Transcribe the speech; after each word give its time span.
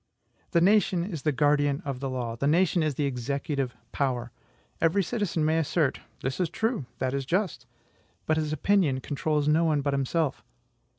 The 0.49 0.61
nation 0.61 1.03
is 1.03 1.21
the 1.21 1.31
guardian 1.31 1.83
of 1.85 1.99
the 1.99 2.09
law 2.09 2.35
the 2.35 2.47
nation 2.47 2.81
is 2.81 2.95
the 2.95 3.05
EXECUTIVE 3.05 3.75
POWER. 3.91 4.31
Every 4.81 5.03
citizen 5.03 5.45
may 5.45 5.59
assert: 5.59 5.99
"This 6.23 6.39
is 6.39 6.49
true; 6.49 6.87
that 6.97 7.13
is 7.13 7.23
just;" 7.23 7.67
but 8.25 8.35
his 8.35 8.51
opinion 8.51 9.01
controls 9.01 9.47
no 9.47 9.63
one 9.63 9.81
but 9.81 9.93
himself. 9.93 10.43